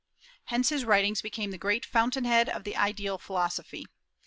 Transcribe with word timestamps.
Hence 0.45 0.69
his 0.69 0.83
writings 0.83 1.21
became 1.21 1.51
the 1.51 1.59
great 1.59 1.85
fountain 1.85 2.25
head 2.25 2.49
of 2.49 2.63
the 2.63 2.75
Ideal 2.75 3.19
philosophy. 3.19 3.85